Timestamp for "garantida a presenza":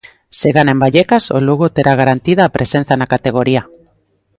2.01-2.93